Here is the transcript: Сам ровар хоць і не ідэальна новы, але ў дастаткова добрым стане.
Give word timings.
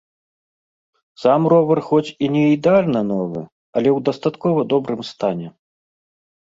Сам 1.23 1.41
ровар 1.53 1.81
хоць 1.89 2.09
і 2.15 2.25
не 2.37 2.43
ідэальна 2.55 3.05
новы, 3.13 3.45
але 3.75 3.89
ў 3.97 4.09
дастаткова 4.11 4.67
добрым 4.75 5.01
стане. 5.15 5.47